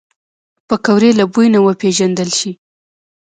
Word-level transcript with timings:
پکورې 0.67 1.11
له 1.19 1.25
بوی 1.33 1.47
نه 1.55 1.59
وپیژندل 1.65 2.29
شي 2.39 2.51